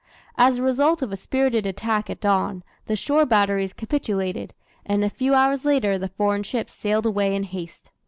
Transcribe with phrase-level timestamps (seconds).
[0.35, 4.51] As a result of a spirited attack at dawn, the shore batteries capitulated,
[4.83, 7.91] and a few hours later the foreign ships sailed away in haste.